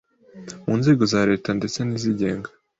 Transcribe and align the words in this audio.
mu 0.65 0.73
nzego 0.79 1.03
za 1.11 1.21
leta 1.29 1.49
ndetse 1.59 1.79
n’izigenga 1.83 2.49